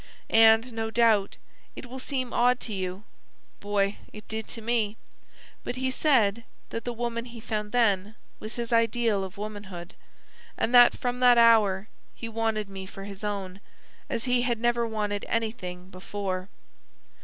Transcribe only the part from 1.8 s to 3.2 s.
will seem odd to you.